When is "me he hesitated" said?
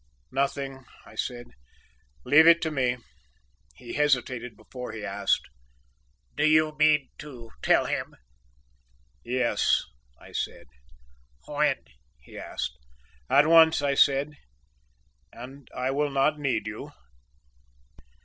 2.71-4.57